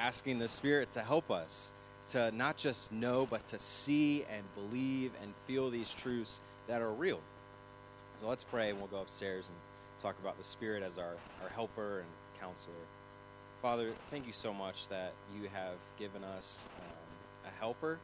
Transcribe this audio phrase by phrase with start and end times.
[0.00, 1.72] asking the Spirit to help us
[2.08, 6.92] to not just know, but to see and believe and feel these truths that are
[6.92, 7.20] real.
[8.20, 9.58] So let's pray and we'll go upstairs and
[10.00, 12.08] talk about the Spirit as our, our helper and
[12.40, 12.74] counselor.
[13.62, 17.98] Father, thank you so much that you have given us um, a helper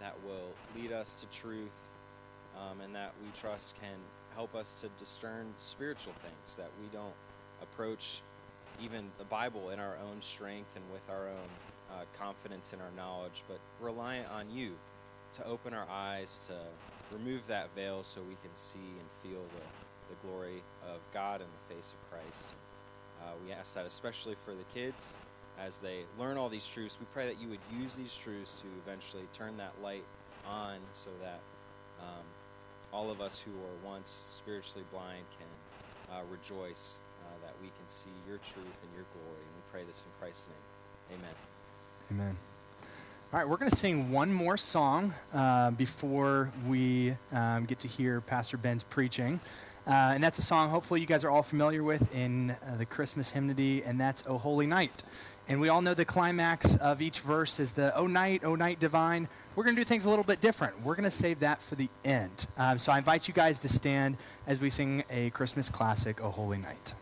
[0.00, 1.76] that will lead us to truth
[2.56, 3.96] um, and that we trust can
[4.34, 7.14] help us to discern spiritual things, that we don't
[7.62, 8.22] approach
[8.82, 11.48] even the Bible in our own strength and with our own
[11.90, 14.72] uh, confidence in our knowledge, but reliant on you
[15.32, 16.54] to open our eyes, to
[17.14, 21.46] remove that veil so we can see and feel the, the glory of God in
[21.46, 22.54] the face of Christ.
[23.20, 25.16] Uh, we ask that especially for the kids
[25.58, 26.96] as they learn all these truths.
[27.00, 30.04] We pray that you would use these truths to eventually turn that light
[30.46, 31.40] on so that
[32.00, 32.24] um,
[32.92, 36.98] all of us who were once spiritually blind can uh, rejoice
[37.60, 39.40] we can see your truth and your glory.
[39.40, 41.18] And we pray this in Christ's name.
[41.18, 41.34] Amen.
[42.10, 42.36] Amen.
[43.30, 47.88] All right, we're going to sing one more song uh, before we um, get to
[47.88, 49.38] hear Pastor Ben's preaching.
[49.86, 52.86] Uh, and that's a song hopefully you guys are all familiar with in uh, the
[52.86, 55.02] Christmas hymnody, and that's O Holy Night.
[55.48, 58.80] And we all know the climax of each verse is the O Night, O Night
[58.80, 59.28] Divine.
[59.56, 60.82] We're going to do things a little bit different.
[60.82, 62.46] We're going to save that for the end.
[62.58, 66.30] Um, so I invite you guys to stand as we sing a Christmas classic, O
[66.30, 66.94] Holy Night.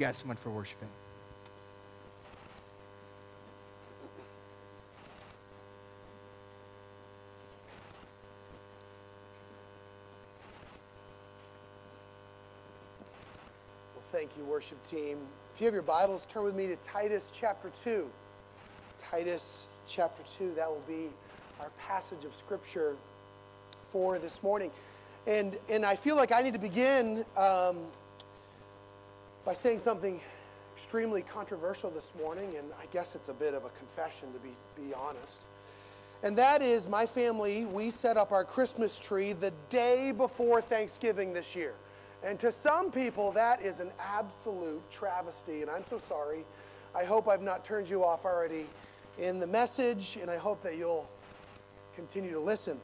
[0.00, 0.88] You guys so much for worshiping.
[13.94, 15.18] Well, thank you, worship team.
[15.54, 18.08] If you have your Bibles, turn with me to Titus chapter 2.
[19.10, 21.10] Titus chapter 2, that will be
[21.60, 22.96] our passage of Scripture
[23.92, 24.70] for this morning.
[25.26, 27.84] And, and I feel like I need to begin um,
[29.50, 30.20] by saying something
[30.76, 34.50] extremely controversial this morning, and I guess it's a bit of a confession to be,
[34.80, 35.42] be honest.
[36.22, 41.32] And that is my family, we set up our Christmas tree the day before Thanksgiving
[41.32, 41.74] this year.
[42.22, 46.44] And to some people, that is an absolute travesty, and I'm so sorry.
[46.94, 48.66] I hope I've not turned you off already
[49.18, 51.10] in the message, and I hope that you'll
[51.96, 52.78] continue to listen.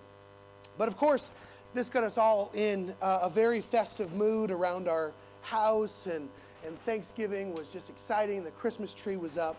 [0.79, 1.29] But of course,
[1.75, 5.13] this got us all in uh, a very festive mood around our
[5.43, 6.29] house, and,
[6.67, 8.43] and Thanksgiving was just exciting.
[8.43, 9.57] The Christmas tree was up.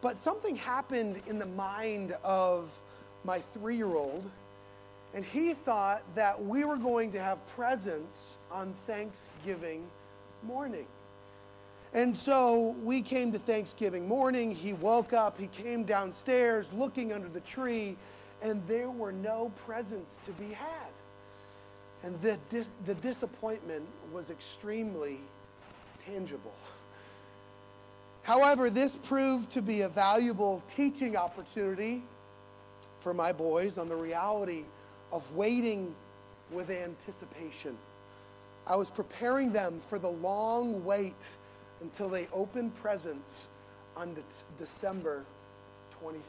[0.00, 2.70] But something happened in the mind of
[3.24, 4.28] my three year old,
[5.14, 9.86] and he thought that we were going to have presents on Thanksgiving
[10.42, 10.86] morning.
[11.92, 14.54] And so we came to Thanksgiving morning.
[14.54, 17.96] He woke up, he came downstairs looking under the tree,
[18.42, 20.90] and there were no presents to be had.
[22.02, 25.20] And the, dis- the disappointment was extremely
[26.06, 26.54] tangible.
[28.22, 32.02] However, this proved to be a valuable teaching opportunity
[33.00, 34.64] for my boys on the reality
[35.12, 35.94] of waiting
[36.50, 37.76] with anticipation.
[38.66, 41.28] I was preparing them for the long wait
[41.80, 43.46] until they opened presents
[43.96, 44.22] on De-
[44.58, 45.24] December
[46.02, 46.20] 25th.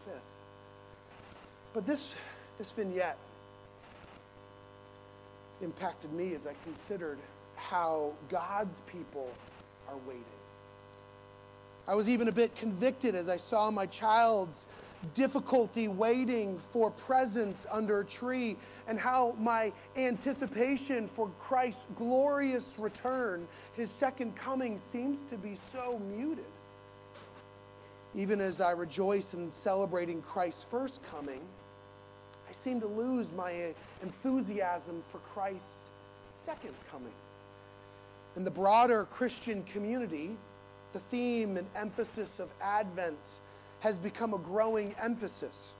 [1.74, 2.15] But this,
[2.59, 3.18] this vignette
[5.62, 7.18] impacted me as I considered
[7.56, 9.33] how God's people
[9.88, 10.24] are waiting.
[11.88, 14.66] I was even a bit convicted as I saw my child's
[15.13, 18.57] difficulty waiting for presents under a tree
[18.88, 26.00] and how my anticipation for Christ's glorious return, his second coming, seems to be so
[26.00, 26.45] muted.
[28.16, 31.42] Even as I rejoice in celebrating Christ's first coming,
[32.50, 35.86] I seem to lose my enthusiasm for Christ's
[36.44, 37.13] second coming.
[38.38, 40.38] In the broader Christian community,
[40.94, 43.18] the theme and emphasis of Advent
[43.80, 45.74] has become a growing emphasis.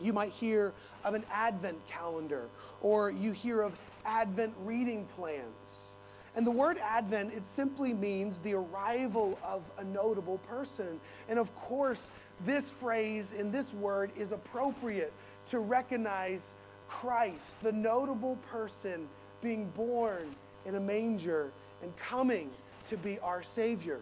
[0.00, 0.72] You might hear
[1.04, 2.48] of an Advent calendar,
[2.82, 5.94] or you hear of Advent reading plans.
[6.34, 10.98] And the word Advent, it simply means the arrival of a notable person.
[11.28, 12.10] And of course,
[12.44, 15.12] this phrase and this word is appropriate
[15.50, 16.42] to recognize
[16.88, 19.08] Christ, the notable person
[19.40, 20.34] being born
[20.66, 21.52] in a manger
[21.84, 22.50] and coming
[22.88, 24.00] to be our Savior.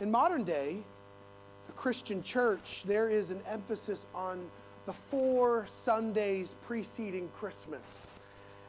[0.00, 0.76] In modern day,
[1.66, 4.48] the Christian church, there is an emphasis on
[4.86, 8.14] the four Sundays preceding Christmas.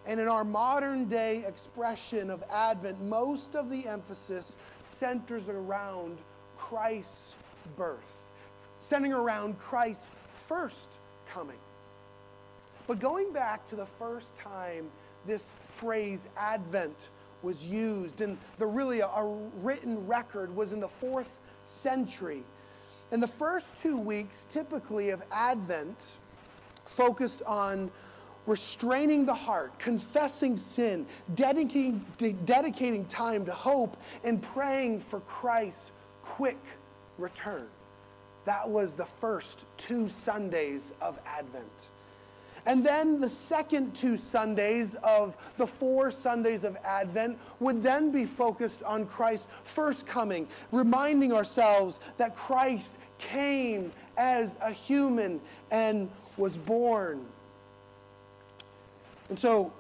[0.08, 6.18] And in our modern day expression of Advent, most of the emphasis centers around
[6.58, 7.36] Christ's
[7.76, 8.18] birth,
[8.80, 10.10] centering around Christ's
[10.48, 10.98] first
[11.32, 11.60] coming.
[12.88, 14.90] But going back to the first time
[15.28, 17.10] this phrase Advent
[17.44, 19.10] was used, and the really a,
[19.58, 21.30] written record was in the fourth
[21.66, 22.44] century.
[23.12, 26.18] And the first two weeks, typically of Advent,
[26.86, 27.92] focused on
[28.46, 35.92] restraining the heart, confessing sin, dedicating, de- dedicating time to hope, and praying for Christ's
[36.22, 36.58] quick
[37.18, 37.68] return.
[38.46, 41.90] That was the first two Sundays of Advent.
[42.68, 48.26] And then the second two Sundays of the four Sundays of Advent would then be
[48.26, 55.40] focused on Christ's first coming, reminding ourselves that Christ came as a human
[55.72, 57.26] and was born.
[59.30, 59.72] And so,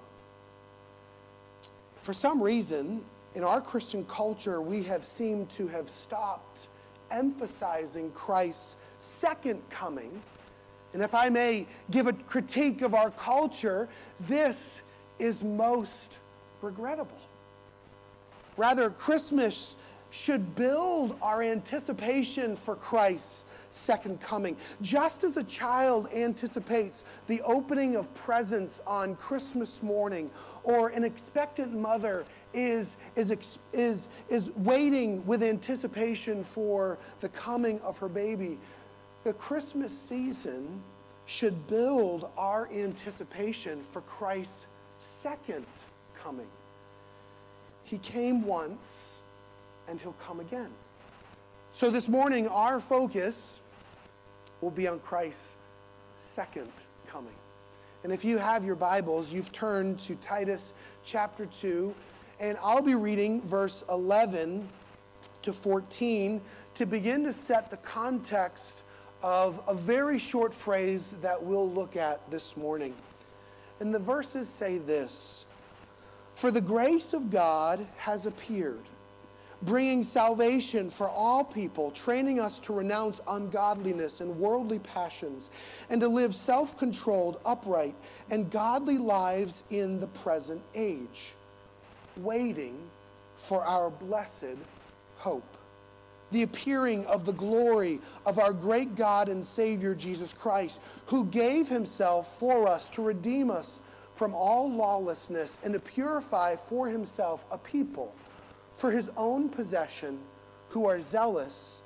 [2.04, 3.04] for some reason,
[3.36, 6.68] in our Christian culture, we have seemed to have stopped
[7.12, 10.22] emphasizing Christ's second coming.
[10.94, 13.90] And if I may give a critique of our culture,
[14.22, 14.82] this
[15.20, 16.18] is most
[16.62, 17.18] regrettable.
[18.56, 19.76] Rather, Christmas
[20.10, 24.56] should build our anticipation for Christ's second coming.
[24.82, 30.32] Just as a child anticipates the opening of presents on Christmas morning,
[30.64, 37.98] or an expectant mother is, is, is, is waiting with anticipation for the coming of
[37.98, 38.58] her baby,
[39.28, 40.82] the Christmas season
[41.26, 44.68] should build our anticipation for Christ's
[45.00, 45.66] second
[46.18, 46.48] coming.
[47.84, 49.16] He came once
[49.90, 50.70] and he'll come again.
[51.74, 53.62] So this morning, our focus
[54.62, 55.58] will be on Christ's
[56.16, 56.72] second
[57.06, 57.36] coming.
[58.06, 60.72] And if you have your Bibles, you've turned to Titus
[61.04, 61.94] chapter 2,
[62.40, 64.66] and I'll be reading verse 11
[65.42, 66.40] to 14
[66.76, 68.86] to begin to set the context
[69.24, 72.94] of a very short phrase that we'll look at this morning.
[73.80, 75.46] And the verses say this
[76.36, 78.84] For the grace of God has appeared,
[79.64, 85.50] bringing salvation for all people, training us to renounce ungodliness and worldly passions,
[85.90, 87.96] and to live self controlled, upright,
[88.30, 91.34] and godly lives in the present age,
[92.18, 92.78] waiting
[93.36, 94.58] for our blessed
[95.18, 95.57] hope
[96.32, 101.68] the appearing of the glory of our great God and Savior Jesus Christ, who gave
[101.68, 103.80] himself for us to redeem us
[104.16, 108.14] from all lawlessness and to purify for himself a people
[108.74, 110.20] for his own possession
[110.70, 111.84] who are zealous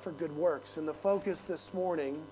[0.00, 0.76] for good works.
[0.76, 2.22] And the focus this morning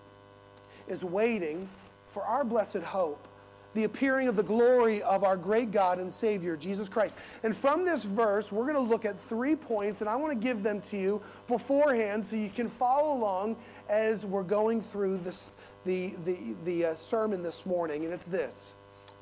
[0.88, 1.68] is waiting
[2.08, 3.28] for our blessed hope
[3.76, 7.16] the appearing of the glory of our great God and Savior, Jesus Christ.
[7.42, 10.38] And from this verse, we're going to look at three points, and I want to
[10.38, 13.56] give them to you beforehand so you can follow along
[13.88, 15.50] as we're going through this,
[15.84, 18.04] the, the, the uh, sermon this morning.
[18.04, 18.74] And it's this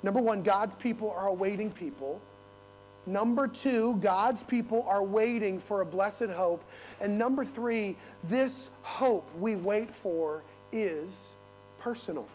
[0.04, 2.20] Number one, God's people are awaiting people.
[3.06, 6.62] Number two, God's people are waiting for a blessed hope.
[7.00, 10.42] And number three, this hope we wait for
[10.72, 11.10] is
[11.78, 12.28] personal.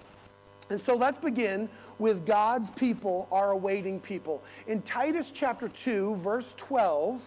[0.69, 4.43] And so let's begin with God's people are awaiting people.
[4.67, 7.23] In Titus chapter 2, verse 12,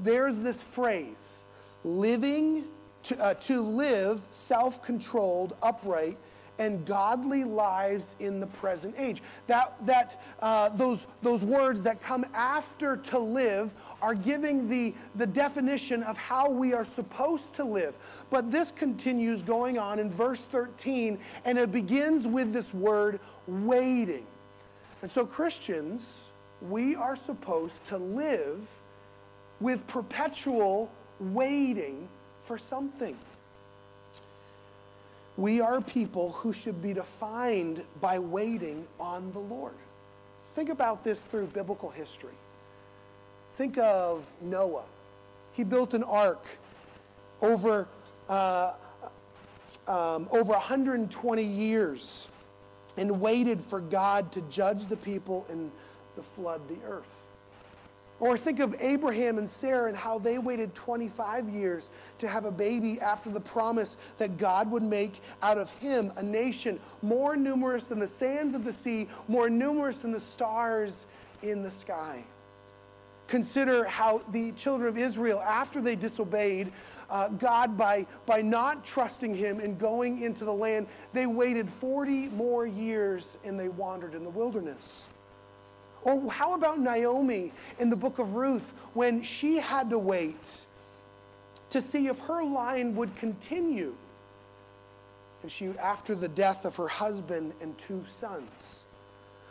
[0.00, 1.44] there's this phrase
[1.84, 2.64] living
[3.04, 6.18] to, uh, to live self controlled, upright,
[6.58, 9.22] and godly lives in the present age.
[9.46, 15.26] That, that uh, those, those words that come after to live are giving the, the
[15.26, 17.98] definition of how we are supposed to live.
[18.30, 24.26] But this continues going on in verse 13, and it begins with this word waiting.
[25.02, 26.28] And so, Christians,
[26.60, 28.68] we are supposed to live
[29.60, 32.08] with perpetual waiting
[32.44, 33.16] for something.
[35.36, 39.74] We are people who should be defined by waiting on the Lord.
[40.54, 42.34] Think about this through biblical history.
[43.54, 44.84] Think of Noah.
[45.52, 46.44] He built an ark
[47.40, 47.88] over,
[48.28, 48.72] uh,
[49.88, 52.28] um, over 120 years
[52.98, 55.70] and waited for God to judge the people and
[56.16, 57.21] to flood the earth.
[58.22, 62.52] Or think of Abraham and Sarah and how they waited 25 years to have a
[62.52, 67.88] baby after the promise that God would make out of him a nation more numerous
[67.88, 71.04] than the sands of the sea, more numerous than the stars
[71.42, 72.22] in the sky.
[73.26, 76.72] Consider how the children of Israel, after they disobeyed
[77.10, 82.28] uh, God by, by not trusting Him and going into the land, they waited 40
[82.28, 85.08] more years and they wandered in the wilderness.
[86.04, 90.66] Or how about Naomi in the book of Ruth when she had to wait
[91.70, 93.94] to see if her line would continue?
[95.42, 98.84] And she, after the death of her husband and two sons.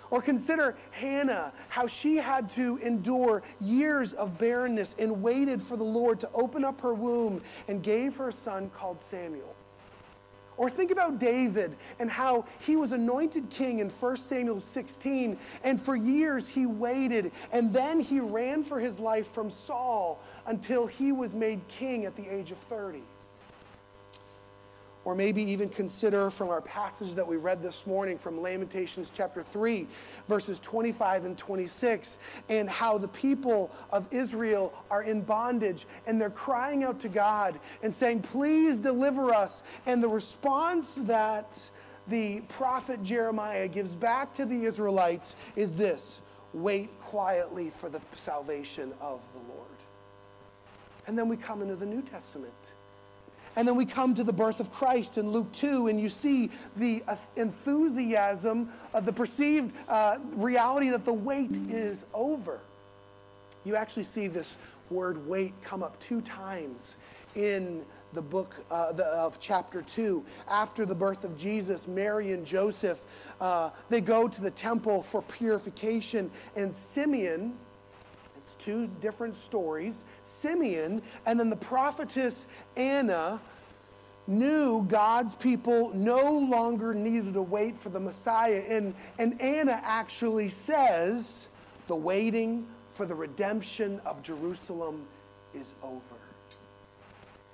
[0.09, 5.85] Or consider Hannah, how she had to endure years of barrenness and waited for the
[5.85, 9.55] Lord to open up her womb and gave her a son called Samuel.
[10.61, 15.81] Or think about David and how he was anointed king in 1 Samuel 16, and
[15.81, 21.11] for years he waited, and then he ran for his life from Saul until he
[21.11, 23.01] was made king at the age of 30.
[25.03, 29.41] Or maybe even consider from our passage that we read this morning from Lamentations chapter
[29.41, 29.87] 3,
[30.27, 36.29] verses 25 and 26, and how the people of Israel are in bondage and they're
[36.29, 39.63] crying out to God and saying, Please deliver us.
[39.87, 41.57] And the response that
[42.07, 46.21] the prophet Jeremiah gives back to the Israelites is this
[46.53, 49.67] wait quietly for the salvation of the Lord.
[51.07, 52.73] And then we come into the New Testament
[53.55, 56.49] and then we come to the birth of Christ in Luke 2, and you see
[56.77, 57.03] the
[57.35, 62.59] enthusiasm of the perceived uh, reality that the wait is over.
[63.63, 64.57] You actually see this
[64.89, 66.97] word wait come up two times
[67.35, 70.23] in the book uh, the, of chapter 2.
[70.49, 73.01] After the birth of Jesus, Mary and Joseph,
[73.39, 77.53] uh, they go to the temple for purification, and Simeon,
[78.37, 80.03] it's two different stories.
[80.31, 82.47] Simeon and then the prophetess
[82.77, 83.41] Anna
[84.27, 88.63] knew God's people no longer needed to wait for the Messiah.
[88.69, 91.47] And, and Anna actually says,
[91.87, 95.05] the waiting for the redemption of Jerusalem
[95.53, 95.99] is over.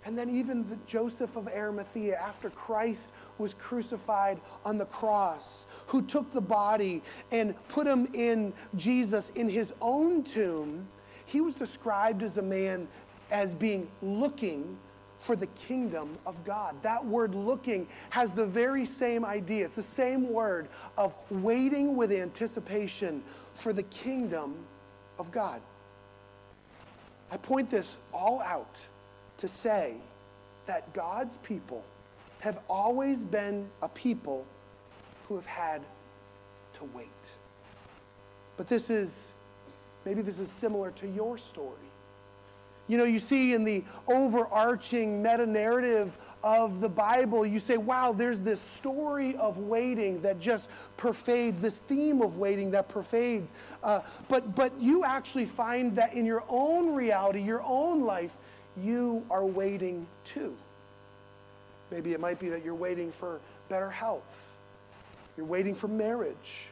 [0.06, 6.02] And then even the Joseph of Arimathea, after Christ was crucified on the cross, who
[6.02, 10.88] took the body and put him in Jesus in his own tomb,
[11.28, 12.88] he was described as a man
[13.30, 14.80] as being looking
[15.20, 16.82] for the kingdom of God.
[16.82, 19.66] That word looking has the very same idea.
[19.66, 24.56] It's the same word of waiting with anticipation for the kingdom
[25.20, 25.62] of God.
[27.30, 28.80] I point this all out
[29.38, 29.96] to say
[30.66, 31.84] that God's people
[32.40, 34.46] have always been a people
[35.28, 35.82] who have had
[36.74, 37.32] to wait.
[38.56, 39.28] But this is,
[40.08, 41.76] maybe this is similar to your story.
[42.88, 48.14] You know, you see in the overarching meta narrative of the Bible, you say, wow,
[48.14, 53.52] there's this story of waiting that just pervades, this theme of waiting that pervades.
[53.84, 54.00] Uh,
[54.30, 58.32] but, but you actually find that in your own reality, your own life,
[58.82, 60.56] you are waiting too.
[61.92, 64.56] Maybe it might be that you're waiting for better health,
[65.36, 66.70] you're waiting for marriage.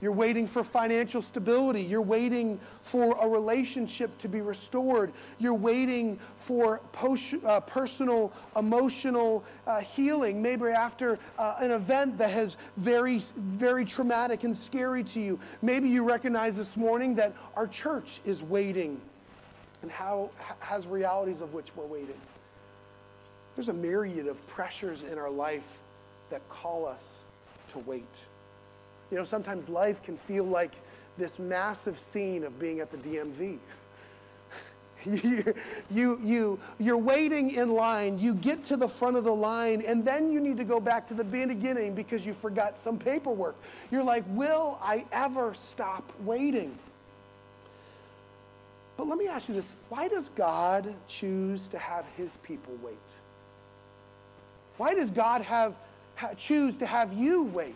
[0.00, 1.82] You're waiting for financial stability.
[1.82, 5.12] You're waiting for a relationship to be restored.
[5.38, 12.30] You're waiting for post, uh, personal, emotional uh, healing, maybe after uh, an event that
[12.30, 15.38] has very, very traumatic and scary to you.
[15.60, 19.00] Maybe you recognize this morning that our church is waiting
[19.82, 22.20] and how has realities of which we're waiting.
[23.54, 25.80] There's a myriad of pressures in our life
[26.30, 27.24] that call us
[27.70, 28.26] to wait.
[29.10, 30.72] You know, sometimes life can feel like
[31.18, 33.58] this massive scene of being at the DMV.
[35.04, 35.54] you,
[35.90, 40.04] you, you, you're waiting in line, you get to the front of the line, and
[40.04, 43.56] then you need to go back to the beginning because you forgot some paperwork.
[43.90, 46.78] You're like, will I ever stop waiting?
[48.96, 52.96] But let me ask you this why does God choose to have his people wait?
[54.76, 55.74] Why does God have,
[56.16, 57.74] ha, choose to have you wait?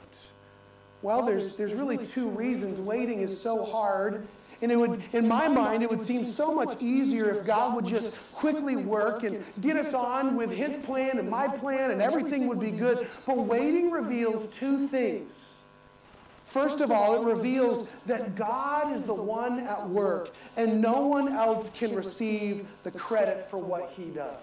[1.05, 2.81] Well, there's, there's really two reasons.
[2.81, 4.27] Waiting is so hard.
[4.63, 7.85] And it would, in my mind, it would seem so much easier if God would
[7.85, 12.47] just quickly work and get us on with His plan and my plan and everything
[12.49, 13.07] would be good.
[13.27, 15.53] But waiting reveals two things.
[16.47, 21.35] First of all, it reveals that God is the one at work, and no one
[21.35, 24.43] else can receive the credit for what he does.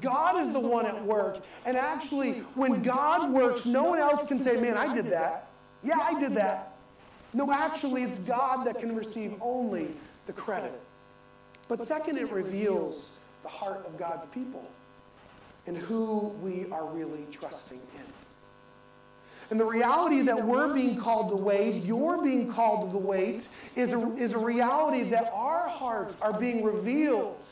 [0.00, 1.42] God is the one at work.
[1.66, 5.49] And actually, when God works, no one else can say, Man, I did that.
[5.82, 6.76] Yeah, I did that.
[7.32, 9.88] No, actually, it's God that can receive only
[10.26, 10.78] the credit.
[11.68, 13.10] But second, it reveals
[13.42, 14.68] the heart of God's people
[15.66, 18.04] and who we are really trusting in.
[19.50, 23.48] And the reality that we're being called to wait, you're being called to the wait,
[23.74, 27.42] is a, is a reality that our hearts are being revealed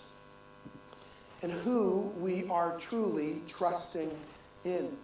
[1.43, 4.11] and who we are truly trusting
[4.65, 4.97] in.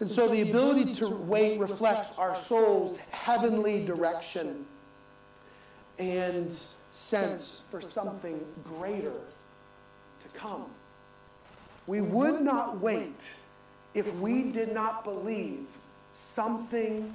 [0.00, 4.64] And so the ability to wait reflects our soul's heavenly direction
[5.98, 6.56] and
[6.92, 10.66] sense for something greater to come.
[11.88, 13.28] We would not wait
[13.94, 15.66] if we did not believe
[16.12, 17.12] something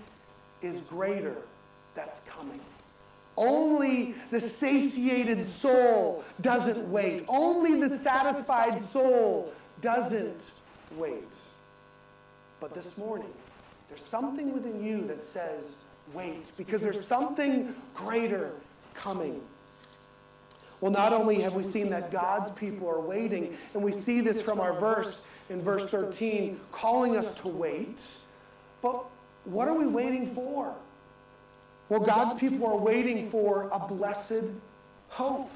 [0.62, 1.38] is greater
[1.96, 2.60] that's coming.
[3.38, 7.24] Only the satiated soul doesn't wait.
[7.28, 10.42] Only the satisfied soul doesn't
[10.96, 11.28] wait.
[12.64, 13.28] But this morning,
[13.90, 15.66] there's something within you that says,
[16.14, 18.54] wait, because there's something greater
[18.94, 19.42] coming.
[20.80, 24.42] Well, not only have we seen that God's people are waiting, and we see this
[24.42, 28.00] from our verse in verse 13, calling us to wait,
[28.82, 29.04] but
[29.44, 30.74] what are we waiting for?
[31.90, 34.46] Well, God's people are waiting for a blessed
[35.10, 35.52] hope.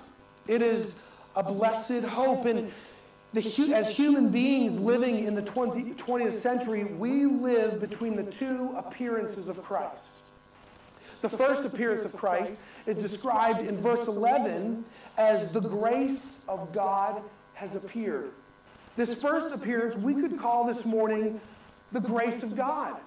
[0.45, 0.95] It is
[1.37, 2.45] a blessed hope.
[2.45, 2.69] And
[3.33, 8.73] the, as human beings living in the 20, 20th century, we live between the two
[8.77, 10.25] appearances of Christ.
[11.21, 14.85] The first appearance of Christ is described in verse 11
[15.17, 17.21] as the grace of God
[17.53, 18.31] has appeared.
[18.95, 21.41] This first appearance we could call this morning
[21.91, 22.97] the grace of God.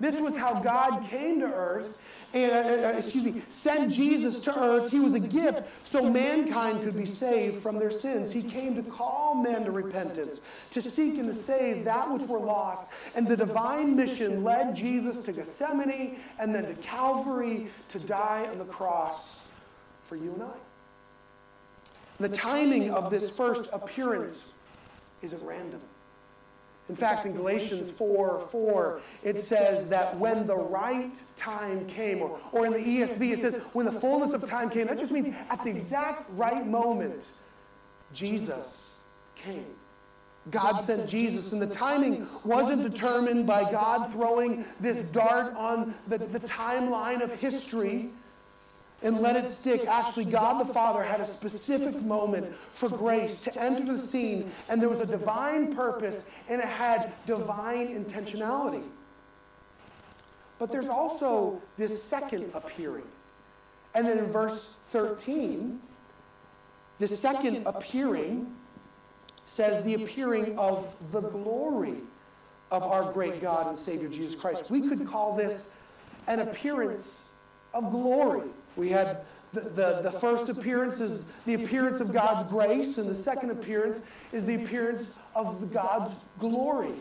[0.00, 1.98] This was how God came to earth
[2.34, 4.90] uh, excuse me, sent Jesus to earth.
[4.90, 8.30] He was a gift so mankind could be saved from their sins.
[8.30, 10.40] He came to call men to repentance,
[10.70, 12.88] to seek and to save that which were lost.
[13.14, 18.58] And the divine mission led Jesus to Gethsemane and then to Calvary to die on
[18.58, 19.48] the cross
[20.04, 20.56] for you and I.
[22.18, 24.52] The timing of this first appearance
[25.20, 25.80] isn't random.
[26.88, 32.38] In fact, in Galatians 4 4, it says that when the right time came, or,
[32.50, 34.88] or in the ESV, it says when the fullness of time came.
[34.88, 37.28] That just means at the exact right moment,
[38.12, 38.90] Jesus
[39.36, 39.64] came.
[40.50, 46.18] God sent Jesus, and the timing wasn't determined by God throwing this dart on the,
[46.18, 48.10] the timeline of history
[49.02, 49.86] and let it stick.
[49.86, 54.80] Actually, God the Father had a specific moment for grace to enter the scene, and
[54.80, 58.84] there was a divine purpose, and it had divine intentionality.
[60.58, 63.06] But there's also this second appearing.
[63.94, 65.80] And then in verse 13,
[66.98, 68.54] the second appearing
[69.46, 71.96] says the appearing of the glory
[72.70, 74.70] of our great God and Savior Jesus Christ.
[74.70, 75.74] We could call this
[76.28, 77.18] an appearance
[77.74, 78.48] of glory.
[78.76, 79.18] We had
[79.52, 84.02] the, the, the first appearance is the appearance of God's grace, and the second appearance
[84.32, 86.94] is the appearance of God's glory.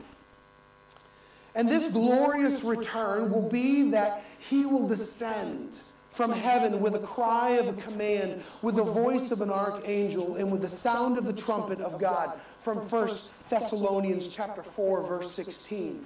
[1.56, 5.80] And this glorious return will be that he will descend
[6.10, 10.52] from heaven with a cry of a command, with the voice of an archangel, and
[10.52, 13.10] with the sound of the trumpet of God from 1
[13.50, 16.06] Thessalonians chapter 4, verse 16.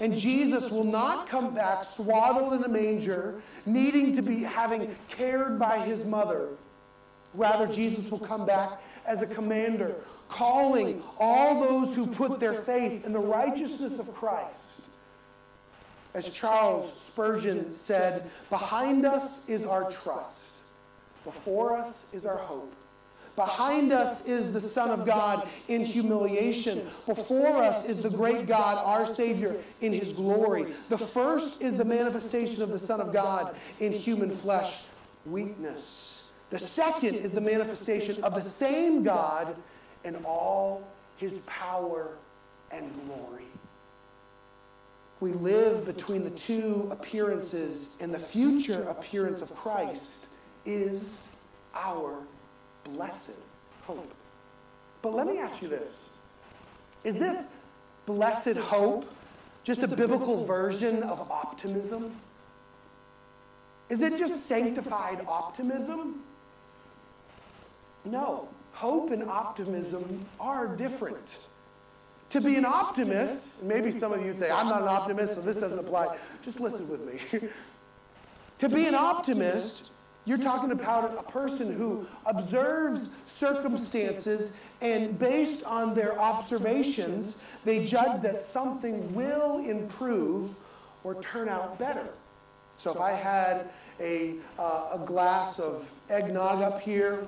[0.00, 5.58] And Jesus will not come back swaddled in a manger, needing to be having cared
[5.58, 6.48] by his mother.
[7.34, 9.94] Rather, Jesus will come back as a commander,
[10.28, 14.90] calling all those who put their faith in the righteousness of Christ.
[16.14, 20.64] As Charles Spurgeon said, behind us is our trust,
[21.24, 22.74] before us is our hope.
[23.36, 26.88] Behind us is the Son of God in humiliation.
[27.04, 30.72] Before us is the great God, our Savior, in his glory.
[30.88, 34.86] The first is the manifestation of the Son of God in human flesh,
[35.26, 36.30] weakness.
[36.48, 39.54] The second is the manifestation of the same God
[40.04, 40.82] in all
[41.18, 42.16] his power
[42.70, 43.44] and glory.
[45.20, 50.28] We live between the two appearances, and the future appearance of Christ
[50.64, 51.18] is
[51.74, 52.18] our
[52.88, 53.36] blessed
[53.82, 54.12] hope.
[55.02, 56.10] But let me ask you this
[57.04, 57.46] Is this
[58.06, 59.10] blessed hope
[59.64, 62.14] just a biblical version of optimism?
[63.88, 66.22] Is it just sanctified optimism?
[68.04, 68.48] No.
[68.72, 71.38] Hope and optimism are different.
[72.30, 75.40] To be an optimist, maybe some of you would say, I'm not an optimist, so
[75.40, 76.18] this doesn't apply.
[76.42, 77.48] Just listen with me.
[78.58, 79.92] to be an optimist
[80.26, 88.20] you're talking about a person who observes circumstances and based on their observations, they judge
[88.22, 90.50] that something will improve
[91.04, 92.08] or turn out better.
[92.76, 97.24] So if I had a, uh, a glass of eggnog up here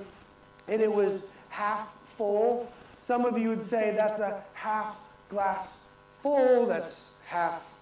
[0.67, 4.97] and it was half full, some of you would say that's a half
[5.29, 5.77] glass
[6.11, 7.73] full, that's half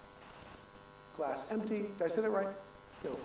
[1.17, 1.85] glass empty.
[1.97, 2.47] Did I say that right?
[3.03, 3.17] No.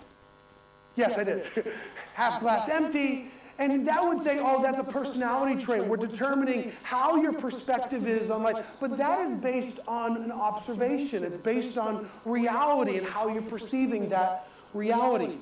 [0.95, 1.45] Yes, I did.
[2.13, 3.31] Half glass empty.
[3.59, 5.85] And that would say, oh, oh, that's a personality trait.
[5.85, 8.65] We're determining how your perspective is on life.
[8.79, 11.23] But that is based on an observation.
[11.23, 15.37] It's based on reality and how you're perceiving that reality.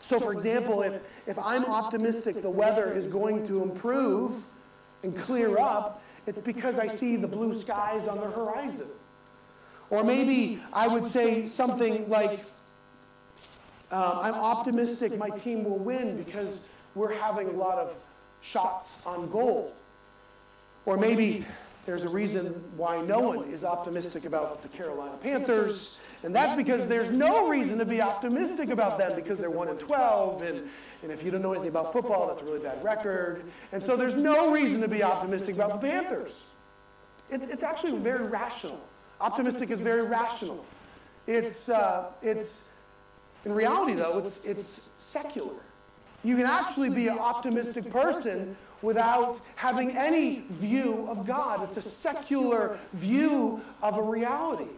[0.00, 4.32] So, for example, if, if I'm optimistic the weather is going to improve
[5.02, 8.86] and clear up, it's because I see the blue skies on the horizon.
[9.90, 12.44] Or maybe I would say something like,
[13.94, 16.58] um, I'm optimistic my team will win because
[16.96, 17.94] we're having a lot of
[18.40, 19.72] shots on goal.
[20.84, 21.46] Or maybe
[21.86, 26.88] there's a reason why no one is optimistic about the Carolina Panthers, and that's because
[26.88, 30.68] there's no reason to be optimistic about them because they're 1 and 12, and,
[31.04, 33.44] and if you don't know anything about football, that's a really bad record.
[33.70, 36.46] And so there's no reason to be optimistic about the Panthers.
[37.30, 38.80] It's, it's actually very rational.
[39.20, 40.66] Optimistic is very rational.
[41.28, 42.70] It's, uh, it's,
[43.44, 45.54] in reality, though, it's, it's secular.
[46.22, 51.68] You can actually be an optimistic person without having any view of God.
[51.68, 54.70] It's a secular view of a reality.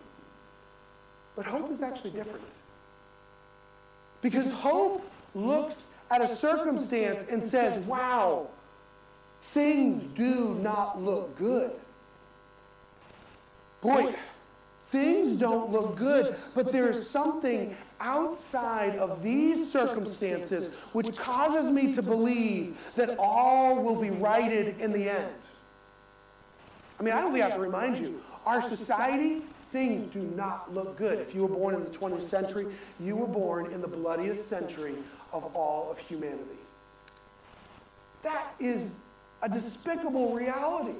[1.36, 2.44] But hope is actually different.
[4.22, 8.48] Because hope looks at a circumstance and says, wow,
[9.40, 11.72] things do not look good.
[13.80, 14.14] Boy,
[14.90, 22.02] things don't look good, but there's something outside of these circumstances which causes me to
[22.02, 25.34] believe that all will be righted in the end.
[26.98, 28.22] I mean, I don't think I have to remind you.
[28.44, 31.18] Our society, things do not look good.
[31.18, 32.66] If you were born in the 20th century,
[33.00, 34.94] you were born in the bloodiest century
[35.32, 36.42] of all of humanity.
[38.22, 38.88] That is
[39.42, 40.98] a despicable reality.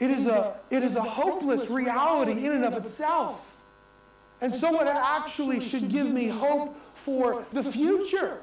[0.00, 3.44] It is a, it is a hopeless reality in and of itself.
[4.40, 8.40] And so it actually should give me hope for the future.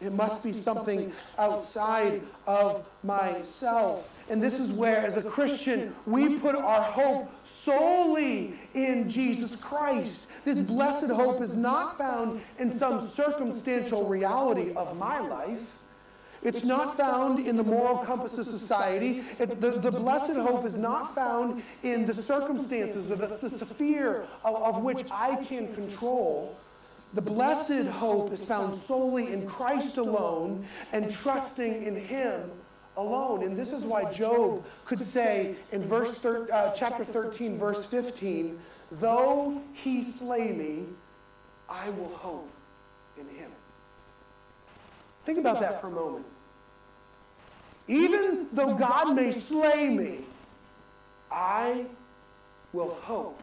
[0.00, 4.08] It must be something outside of myself.
[4.30, 10.30] And this is where, as a Christian, we put our hope solely in Jesus Christ.
[10.44, 15.77] This blessed hope is not found in some circumstantial reality of my life.
[16.42, 19.24] It's not found in the moral compass of society.
[19.38, 24.26] It, the, the blessed hope is not found in the circumstances, the, the, the sphere
[24.44, 26.56] of, of which I can control.
[27.14, 32.50] The blessed hope is found solely in Christ alone and trusting in Him
[32.98, 33.44] alone.
[33.44, 38.58] And this is why Job could say in verse thir- uh, chapter 13, verse 15,
[38.92, 40.84] though he slay me,
[41.68, 42.50] I will hope
[43.16, 43.50] in him.
[45.28, 46.24] Think about that for a moment.
[47.86, 50.20] Even though God may slay me,
[51.30, 51.84] I
[52.72, 53.42] will hope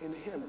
[0.00, 0.44] in him.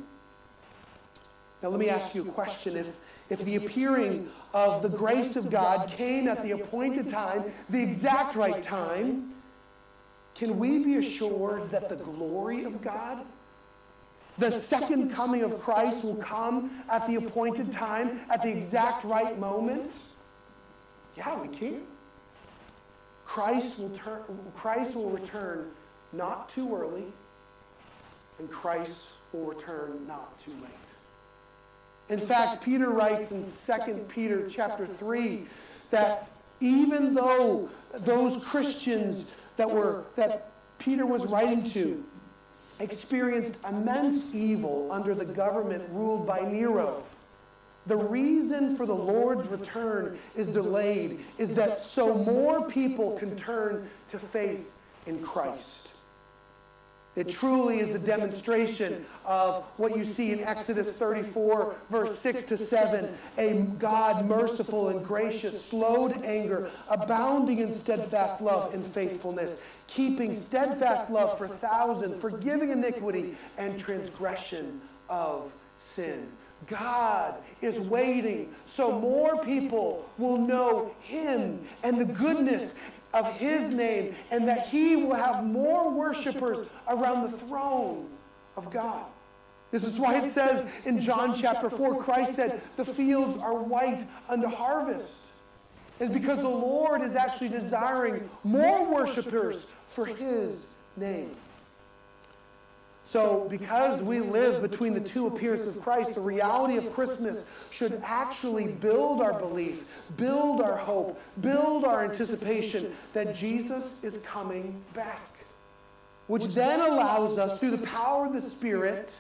[1.64, 2.78] Now, let me ask you a question.
[2.78, 2.92] If,
[3.32, 8.36] if the appearing of the grace of God came at the appointed time, the exact
[8.36, 9.34] right time,
[10.36, 13.26] can we be assured that the glory of God,
[14.38, 19.40] the second coming of Christ, will come at the appointed time, at the exact right
[19.40, 20.00] moment?
[21.18, 21.74] Yeah, we can.
[21.74, 21.84] Hmm?
[23.26, 24.22] Christ will, turn,
[24.56, 25.72] Christ will return
[26.14, 27.06] not too early,
[28.40, 30.72] and Christ will return not too late.
[32.10, 35.46] In fact, Peter writes in 2 Peter chapter 3
[35.92, 36.30] that
[36.62, 39.26] even though those Christians
[39.58, 42.04] that were that Peter was writing to
[42.80, 47.04] experienced immense evil under the government ruled by Nero,
[47.88, 53.90] the reason for the Lord's return is delayed is that so more people can turn
[54.10, 54.74] to faith
[55.06, 55.94] in Christ.
[57.16, 62.58] It truly is the demonstration of what you see in Exodus 34, verse 6 to
[62.58, 63.18] 7.
[63.40, 69.56] A God merciful and gracious, slow to anger, abounding in steadfast love and faithfulness,
[69.88, 76.28] keeping steadfast love for thousands, forgiving iniquity and transgression of sin.
[76.66, 82.74] God is waiting so more people will know Him and the goodness
[83.14, 88.10] of his name, and that he will have more worshipers around the throne
[88.56, 89.06] of God.
[89.72, 94.08] This is why it says in John chapter 4, Christ said, The fields are white
[94.30, 95.12] unto harvest.
[96.00, 101.36] It's because the Lord is actually desiring more worshipers for his name.
[103.08, 108.02] So, because we live between the two appearances of Christ, the reality of Christmas should
[108.04, 109.86] actually build our belief,
[110.18, 115.38] build our hope, build our anticipation that Jesus is coming back.
[116.28, 119.16] Which then allows us, through the power of the Spirit,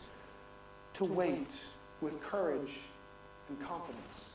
[0.95, 1.57] to wait
[2.01, 2.81] with courage
[3.47, 4.31] and confidence.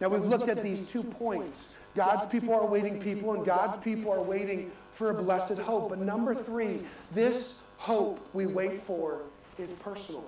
[0.00, 1.74] Now, we've looked at these two points.
[1.96, 5.88] God's people are waiting people, and God's people are waiting for a blessed hope.
[5.88, 9.20] But number three, this hope we wait for
[9.58, 10.24] is personal.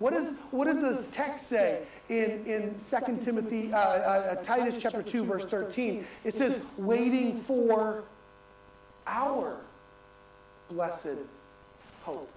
[0.00, 5.00] What, is, what does this text say in, in 2 Timothy, uh, uh, Titus chapter
[5.00, 6.04] 2, verse 13?
[6.24, 8.02] It says, waiting for
[9.06, 9.60] our
[10.68, 11.18] blessed
[12.02, 12.28] hope.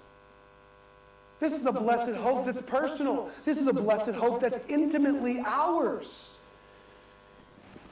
[1.40, 3.32] This is a blessed hope that's personal.
[3.44, 6.38] This is a blessed hope that's intimately ours.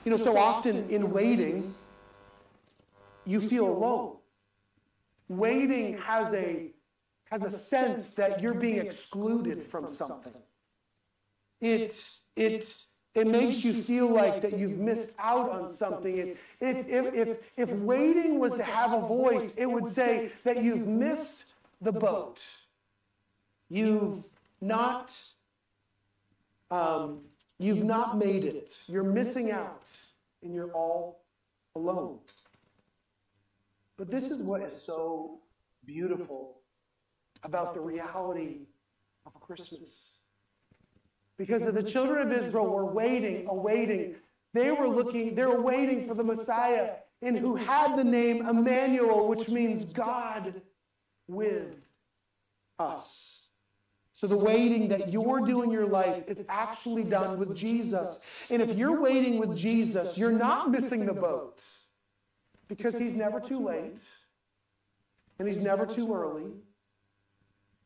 [0.06, 1.74] You know, so often in waiting,
[3.26, 4.19] you feel alone.
[5.30, 6.72] Waiting has a,
[7.26, 10.34] has a sense that you're being excluded from something.
[11.62, 16.18] It, it, it makes you feel like that you've missed out on something.
[16.18, 20.88] It, if, if, if waiting was to have a voice, it would say that you've
[20.88, 22.44] missed the boat.
[23.70, 24.24] You've
[24.62, 25.16] not,
[26.72, 27.22] um,
[27.60, 28.80] you've not made it.
[28.88, 29.84] You're missing out,
[30.42, 31.22] and you're all
[31.76, 32.20] alone.
[34.00, 35.40] But this is what is so
[35.86, 36.62] beautiful
[37.44, 38.62] about the reality
[39.26, 40.20] of Christmas.
[41.38, 44.16] Because the children of Israel were waiting, awaiting.
[44.54, 49.28] They were looking, they were waiting for the Messiah and who had the name Emmanuel,
[49.28, 50.62] which means God
[51.28, 51.76] with
[52.80, 53.50] us.
[54.14, 58.22] So the waiting that you're doing in your life is actually done with Jesus.
[58.50, 61.66] And if you're waiting with Jesus, you're not missing the boat
[62.70, 64.02] because he's never too late
[65.40, 66.52] and he's never too early.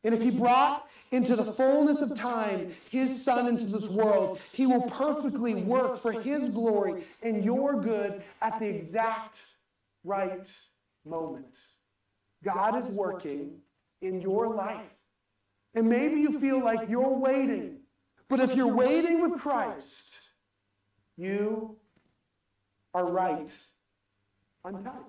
[0.04, 4.66] And if he brought into the fullness of time his son into this world, he
[4.66, 9.38] will perfectly work for his glory and your good at the exact
[10.04, 10.52] right
[11.06, 11.56] moment.
[12.44, 13.58] God is working
[14.02, 14.82] in your life.
[15.74, 17.78] And maybe you feel like you're waiting.
[18.28, 20.14] But if you're waiting with Christ,
[21.16, 21.78] you
[22.92, 23.50] are right
[24.64, 25.04] on time.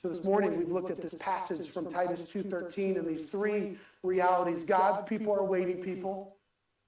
[0.00, 4.62] So this morning we've looked at this passage from Titus 2:13 and these three realities.
[4.62, 6.36] God's people are waiting people.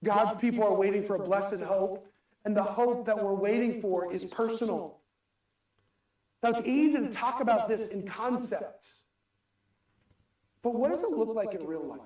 [0.05, 2.07] God's people are waiting for a blessed hope,
[2.44, 5.01] and the hope that we're waiting for is personal.
[6.42, 9.03] Now it's easy to talk about this in concepts.
[10.62, 12.01] But what does it look like in real life?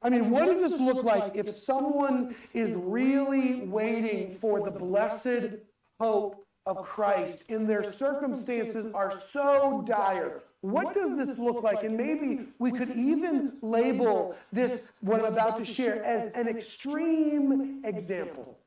[0.00, 5.56] I mean, what does this look like if someone is really waiting for the blessed
[5.98, 10.42] hope of Christ in their circumstances are so dire?
[10.60, 11.82] What does this look like?
[11.82, 17.80] And maybe we could even label this, what I'm about to share, as an extreme
[17.84, 18.58] example.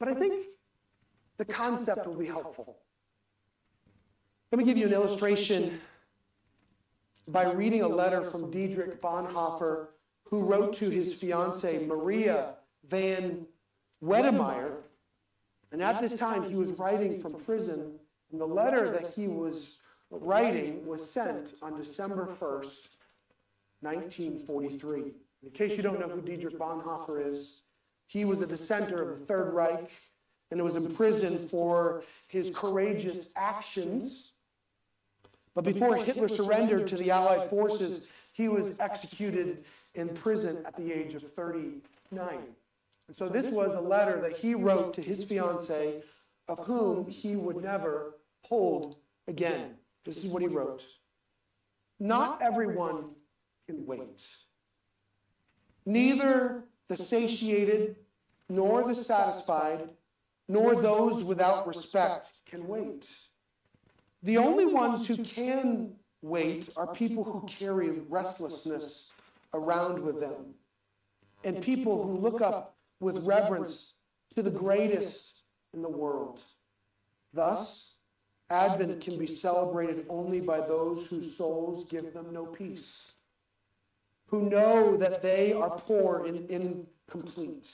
[0.00, 0.46] But I think
[1.36, 2.76] the concept will be helpful.
[4.50, 5.80] Let me give you an illustration
[7.28, 9.88] by reading a letter from Dietrich Bonhoeffer,
[10.24, 12.54] who wrote to his fiancee, Maria
[12.88, 13.46] von
[14.02, 14.72] Wedemeyer.
[15.74, 17.98] And at this time, he was writing from prison,
[18.30, 22.96] and the letter that he was writing was sent on December 1st,
[23.80, 25.12] 1943.
[25.42, 27.62] In case you don't know who Dietrich Bonhoeffer is,
[28.06, 29.90] he was a dissenter of the Third Reich
[30.52, 34.34] and was imprisoned for his courageous actions
[35.54, 40.92] but before Hitler surrendered to the Allied forces, he was executed in prison at the
[40.92, 41.80] age of 39.
[43.08, 46.02] And so this was a letter that he wrote to his fiancee,
[46.48, 48.96] of whom he would never hold
[49.28, 49.76] again.
[50.04, 50.86] This is what he wrote.
[52.00, 53.10] Not everyone
[53.66, 54.26] can wait.
[55.86, 57.96] Neither the satiated,
[58.48, 59.90] nor the satisfied,
[60.48, 63.08] nor those without respect can wait.
[64.22, 69.10] The only ones who can wait are people who carry restlessness
[69.52, 70.54] around with them.
[71.44, 72.73] and people who look up
[73.04, 73.92] with reverence
[74.34, 75.42] to the greatest
[75.74, 76.40] in the world.
[77.32, 77.96] Thus,
[78.50, 83.12] Advent can be celebrated only by those whose souls give them no peace,
[84.26, 87.70] who know that they are poor and incomplete,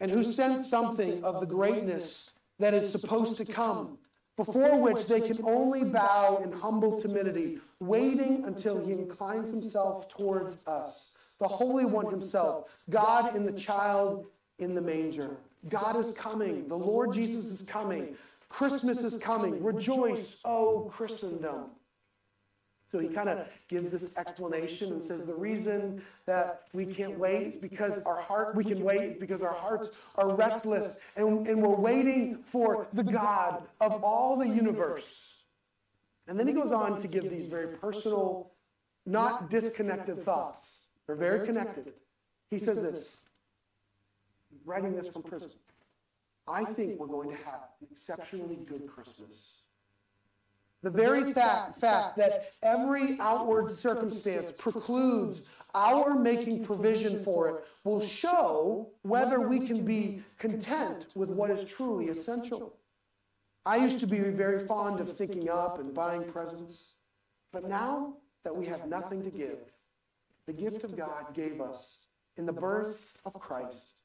[0.00, 3.98] and who sense something of the greatness that is supposed to come
[4.36, 10.56] before which they can only bow in humble timidity, waiting until he inclines himself towards
[10.66, 14.26] us, the Holy One himself, God in the child
[14.58, 15.36] in the manger.
[15.68, 16.68] God is coming.
[16.68, 18.16] The Lord Jesus is coming.
[18.48, 19.62] Christmas is coming.
[19.62, 21.70] Rejoice, O Christendom.
[22.92, 27.48] So he kind of gives this explanation and says the reason that we can't wait
[27.48, 31.74] is because our heart, we can wait because our hearts are restless and, and we're
[31.74, 35.42] waiting for the God of all the universe.
[36.28, 38.52] And then he goes on to give these very personal,
[39.06, 40.83] not disconnected thoughts.
[41.06, 41.92] They're very connected.
[42.50, 43.22] He says this,
[44.64, 45.50] writing this from prison.
[46.46, 49.62] I think we're going to have an exceptionally good Christmas.
[50.82, 55.40] The very fact, fact that every outward circumstance precludes
[55.74, 61.64] our making provision for it will show whether we can be content with what is
[61.64, 62.76] truly essential.
[63.64, 66.92] I used to be very fond of thinking up and buying presents,
[67.50, 69.58] but now that we have nothing to give,
[70.46, 74.00] the gift of God gave us in the birth of Christ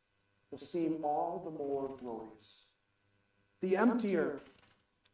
[0.51, 2.65] will seem all the more glorious.
[3.61, 4.39] The emptier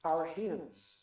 [0.06, 0.98] our hands,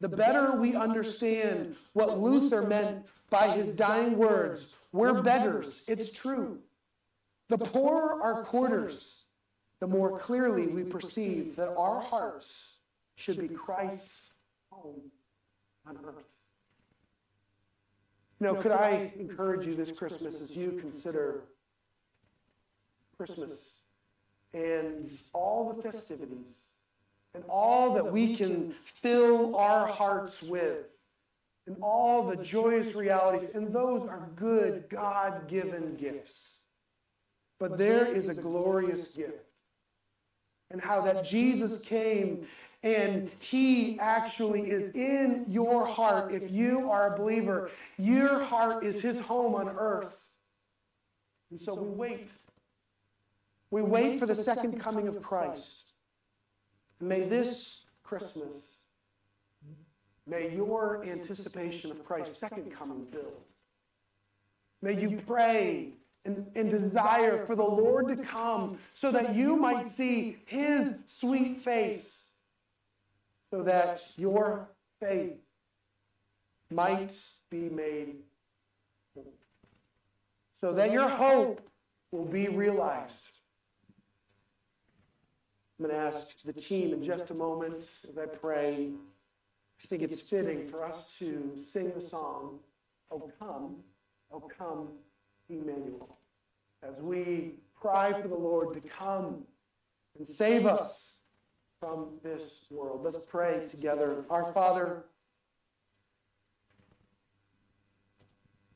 [0.00, 4.66] the better we understand what Luther meant by his dying words.
[4.92, 6.58] We're beggars, it's true.
[7.48, 9.24] The poorer our quarters,
[9.80, 12.74] the more clearly we perceive that our hearts
[13.16, 14.20] should be Christ's
[14.70, 15.10] home
[15.86, 16.33] on earth.
[18.40, 21.42] Now, could I encourage you this Christmas as you consider
[23.16, 23.82] Christmas
[24.52, 26.46] and all the festivities
[27.34, 30.86] and all that we can fill our hearts with,
[31.66, 33.54] and all the joyous realities.
[33.54, 36.58] And those are good, God given gifts.
[37.58, 39.46] But there is a glorious gift.
[40.70, 42.46] And how that Jesus came
[42.84, 46.32] and he actually is in your heart.
[46.32, 50.28] If you are a believer, your heart is his home on earth.
[51.50, 52.30] And so we wait.
[53.70, 55.94] We wait for the second coming of Christ.
[57.00, 58.76] May this Christmas,
[60.26, 63.40] may your anticipation of Christ's second coming build.
[64.82, 65.94] May you pray
[66.26, 71.60] and, and, desire for the Lord to come so that you might see his sweet
[71.60, 72.13] face,
[73.54, 75.38] so that your faith
[76.72, 77.16] might
[77.50, 78.16] be made
[80.54, 81.60] so that your hope
[82.10, 83.28] will be realized.
[85.78, 88.90] I'm going to ask the team in just a moment as I pray.
[89.80, 92.58] I think it's fitting for us to sing the song,
[93.12, 93.76] O come,
[94.32, 94.88] O come,
[95.48, 96.18] Emmanuel,
[96.82, 99.44] as we cry for the Lord to come
[100.18, 101.13] and save us
[101.84, 103.02] from this world.
[103.02, 104.24] Let's pray together.
[104.30, 105.04] Our Father,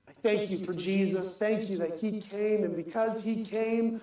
[0.06, 1.36] I thank you for Jesus.
[1.38, 4.02] Thank you that he came, and because he came,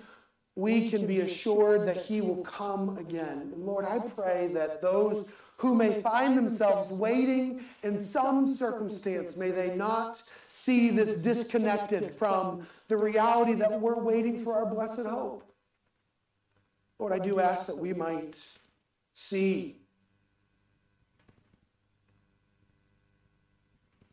[0.56, 3.52] we can be assured that he will come again.
[3.54, 5.28] And Lord, I pray that those
[5.58, 12.66] who may find themselves waiting in some circumstance, may they not see this disconnected from
[12.88, 15.44] the reality that we're waiting for our blessed hope.
[16.98, 18.36] Lord, I do ask that we might
[19.16, 19.78] see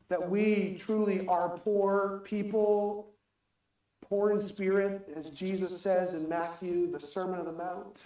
[0.08, 3.12] that we truly are poor people,
[4.02, 8.04] poor in spirit, as Jesus says in Matthew, the Sermon on the Mount.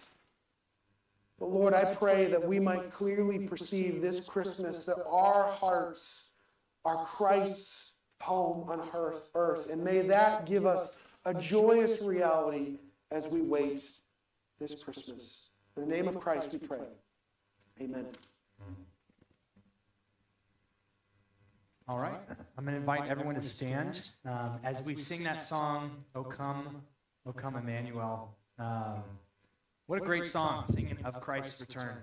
[1.40, 6.32] But Lord, I pray that we might clearly perceive this Christmas that our hearts
[6.84, 8.90] are Christ's home on
[9.36, 9.70] earth.
[9.70, 10.90] And may that give us
[11.26, 12.80] a joyous reality
[13.12, 13.84] as we wait
[14.60, 15.47] this Christmas.
[15.78, 16.80] In the name of Christ we pray.
[17.80, 18.08] Amen.
[21.88, 22.20] All right.
[22.58, 26.82] I'm going to invite everyone to stand um, as we sing that song, O Come,
[27.28, 28.36] O Come Emmanuel.
[28.58, 29.04] Um,
[29.86, 31.98] what a great song, singing of Christ's return.